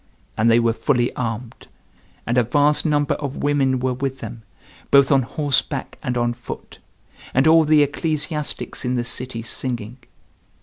And 0.35 0.49
they 0.49 0.59
were 0.59 0.73
fully 0.73 1.15
armed; 1.15 1.67
and 2.25 2.35
a 2.35 2.41
vast 2.43 2.87
number 2.87 3.13
of 3.13 3.37
women 3.43 3.79
were 3.79 3.93
with 3.93 4.17
them, 4.17 4.41
both 4.89 5.11
on 5.11 5.21
horseback 5.21 5.99
and 6.01 6.17
on 6.17 6.33
foot, 6.33 6.79
and 7.35 7.45
all 7.45 7.65
the 7.65 7.83
ecclesiastics 7.83 8.83
in 8.83 8.95
the 8.95 9.03
city 9.05 9.43
singing. 9.43 9.97